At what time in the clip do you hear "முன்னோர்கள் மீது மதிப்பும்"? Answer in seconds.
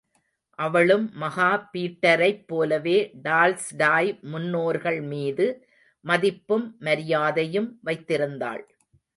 4.21-6.67